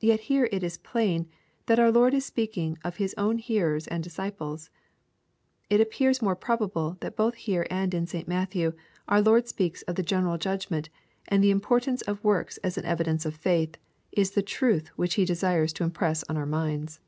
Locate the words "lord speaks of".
9.22-9.94